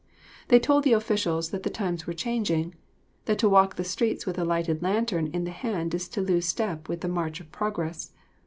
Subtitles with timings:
[0.47, 2.73] They told the officials that the times were changing,
[3.25, 6.47] that to walk the streets with a lighted lantern in the hand is to lose
[6.47, 8.11] step with the march of progress.